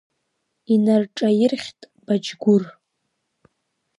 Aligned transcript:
Инарҿаирхьт 0.73 1.79
Баџьгәыр. 2.05 2.63